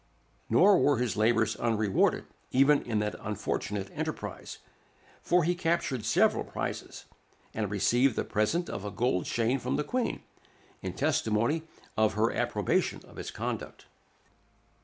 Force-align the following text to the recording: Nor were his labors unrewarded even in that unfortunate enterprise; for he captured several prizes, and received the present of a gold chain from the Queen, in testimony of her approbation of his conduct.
Nor 0.49 0.79
were 0.79 0.97
his 0.97 1.15
labors 1.15 1.55
unrewarded 1.57 2.25
even 2.49 2.81
in 2.81 2.97
that 2.97 3.13
unfortunate 3.19 3.91
enterprise; 3.93 4.57
for 5.21 5.43
he 5.43 5.53
captured 5.53 6.05
several 6.05 6.43
prizes, 6.43 7.05
and 7.53 7.69
received 7.69 8.15
the 8.15 8.23
present 8.23 8.67
of 8.67 8.83
a 8.83 8.89
gold 8.89 9.25
chain 9.25 9.59
from 9.59 9.75
the 9.75 9.83
Queen, 9.83 10.23
in 10.81 10.93
testimony 10.93 11.61
of 11.95 12.13
her 12.15 12.31
approbation 12.33 13.05
of 13.05 13.17
his 13.17 13.29
conduct. 13.29 13.85